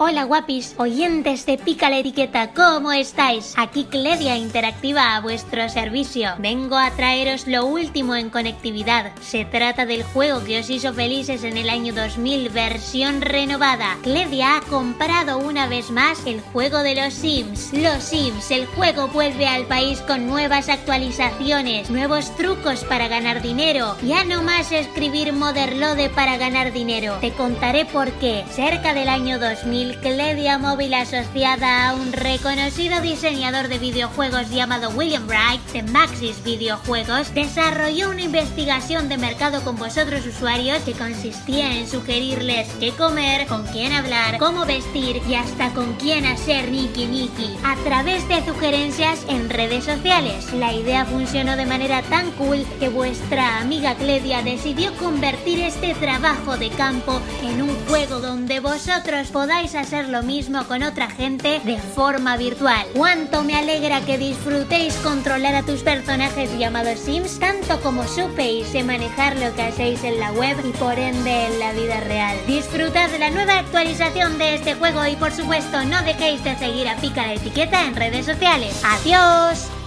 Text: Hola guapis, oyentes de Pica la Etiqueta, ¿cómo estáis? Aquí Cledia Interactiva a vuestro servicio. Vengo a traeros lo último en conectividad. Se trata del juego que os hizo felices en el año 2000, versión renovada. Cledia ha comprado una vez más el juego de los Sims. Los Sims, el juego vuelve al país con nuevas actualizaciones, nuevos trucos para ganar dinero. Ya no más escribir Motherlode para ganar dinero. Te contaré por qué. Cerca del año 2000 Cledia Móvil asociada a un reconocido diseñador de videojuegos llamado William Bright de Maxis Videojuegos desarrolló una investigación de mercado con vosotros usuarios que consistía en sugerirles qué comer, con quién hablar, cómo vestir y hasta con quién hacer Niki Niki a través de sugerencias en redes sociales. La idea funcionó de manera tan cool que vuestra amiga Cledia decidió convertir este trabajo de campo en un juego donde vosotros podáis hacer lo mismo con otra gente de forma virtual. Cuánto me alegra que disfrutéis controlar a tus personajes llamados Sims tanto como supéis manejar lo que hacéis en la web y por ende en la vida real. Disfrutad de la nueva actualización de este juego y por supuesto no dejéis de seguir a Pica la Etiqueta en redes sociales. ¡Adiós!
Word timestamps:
Hola 0.00 0.22
guapis, 0.22 0.76
oyentes 0.76 1.44
de 1.44 1.58
Pica 1.58 1.90
la 1.90 1.98
Etiqueta, 1.98 2.52
¿cómo 2.52 2.92
estáis? 2.92 3.54
Aquí 3.56 3.82
Cledia 3.82 4.36
Interactiva 4.36 5.16
a 5.16 5.20
vuestro 5.20 5.68
servicio. 5.68 6.30
Vengo 6.38 6.76
a 6.76 6.92
traeros 6.92 7.48
lo 7.48 7.66
último 7.66 8.14
en 8.14 8.30
conectividad. 8.30 9.10
Se 9.20 9.44
trata 9.44 9.86
del 9.86 10.04
juego 10.04 10.44
que 10.44 10.60
os 10.60 10.70
hizo 10.70 10.94
felices 10.94 11.42
en 11.42 11.56
el 11.56 11.68
año 11.68 11.92
2000, 11.92 12.48
versión 12.50 13.20
renovada. 13.20 13.96
Cledia 14.04 14.58
ha 14.58 14.60
comprado 14.60 15.38
una 15.38 15.66
vez 15.66 15.90
más 15.90 16.24
el 16.26 16.42
juego 16.42 16.78
de 16.84 16.94
los 16.94 17.12
Sims. 17.14 17.72
Los 17.72 18.04
Sims, 18.04 18.52
el 18.52 18.66
juego 18.66 19.08
vuelve 19.08 19.48
al 19.48 19.66
país 19.66 20.00
con 20.02 20.28
nuevas 20.28 20.68
actualizaciones, 20.68 21.90
nuevos 21.90 22.36
trucos 22.36 22.84
para 22.84 23.08
ganar 23.08 23.42
dinero. 23.42 23.96
Ya 24.04 24.22
no 24.22 24.44
más 24.44 24.70
escribir 24.70 25.32
Motherlode 25.32 26.08
para 26.08 26.36
ganar 26.36 26.72
dinero. 26.72 27.16
Te 27.20 27.32
contaré 27.32 27.84
por 27.84 28.12
qué. 28.20 28.44
Cerca 28.52 28.94
del 28.94 29.08
año 29.08 29.40
2000 29.40 29.87
Cledia 29.96 30.58
Móvil 30.58 30.92
asociada 30.94 31.88
a 31.88 31.94
un 31.94 32.12
reconocido 32.12 33.00
diseñador 33.00 33.68
de 33.68 33.78
videojuegos 33.78 34.50
llamado 34.50 34.90
William 34.90 35.26
Bright 35.26 35.60
de 35.72 35.82
Maxis 35.82 36.42
Videojuegos 36.44 37.32
desarrolló 37.34 38.10
una 38.10 38.22
investigación 38.22 39.08
de 39.08 39.16
mercado 39.16 39.62
con 39.64 39.76
vosotros 39.76 40.26
usuarios 40.26 40.82
que 40.82 40.92
consistía 40.92 41.78
en 41.78 41.88
sugerirles 41.88 42.68
qué 42.80 42.92
comer, 42.92 43.46
con 43.46 43.64
quién 43.66 43.92
hablar, 43.92 44.38
cómo 44.38 44.66
vestir 44.66 45.22
y 45.28 45.34
hasta 45.34 45.70
con 45.70 45.94
quién 45.94 46.26
hacer 46.26 46.70
Niki 46.70 47.06
Niki 47.06 47.56
a 47.64 47.76
través 47.84 48.26
de 48.28 48.44
sugerencias 48.44 49.24
en 49.28 49.48
redes 49.48 49.84
sociales. 49.84 50.52
La 50.52 50.72
idea 50.72 51.04
funcionó 51.04 51.56
de 51.56 51.66
manera 51.66 52.02
tan 52.02 52.30
cool 52.32 52.66
que 52.78 52.88
vuestra 52.88 53.58
amiga 53.58 53.94
Cledia 53.94 54.42
decidió 54.42 54.94
convertir 54.96 55.60
este 55.60 55.94
trabajo 55.94 56.56
de 56.56 56.70
campo 56.70 57.20
en 57.42 57.62
un 57.62 57.74
juego 57.86 58.20
donde 58.20 58.60
vosotros 58.60 59.28
podáis 59.28 59.74
hacer 59.80 60.08
lo 60.08 60.22
mismo 60.22 60.64
con 60.64 60.82
otra 60.82 61.08
gente 61.10 61.60
de 61.64 61.78
forma 61.78 62.36
virtual. 62.36 62.86
Cuánto 62.94 63.44
me 63.44 63.56
alegra 63.56 64.00
que 64.02 64.18
disfrutéis 64.18 64.94
controlar 64.96 65.54
a 65.54 65.62
tus 65.62 65.82
personajes 65.82 66.56
llamados 66.58 66.98
Sims 66.98 67.38
tanto 67.38 67.80
como 67.80 68.06
supéis 68.06 68.68
manejar 68.84 69.36
lo 69.36 69.54
que 69.54 69.62
hacéis 69.62 70.04
en 70.04 70.18
la 70.18 70.32
web 70.32 70.56
y 70.64 70.72
por 70.76 70.98
ende 70.98 71.46
en 71.46 71.58
la 71.58 71.72
vida 71.72 72.00
real. 72.00 72.36
Disfrutad 72.46 73.10
de 73.10 73.18
la 73.18 73.30
nueva 73.30 73.58
actualización 73.58 74.38
de 74.38 74.54
este 74.54 74.74
juego 74.74 75.06
y 75.06 75.16
por 75.16 75.32
supuesto 75.32 75.84
no 75.84 76.02
dejéis 76.02 76.42
de 76.44 76.56
seguir 76.56 76.88
a 76.88 76.96
Pica 76.96 77.26
la 77.26 77.34
Etiqueta 77.34 77.84
en 77.84 77.96
redes 77.96 78.26
sociales. 78.26 78.82
¡Adiós! 78.84 79.77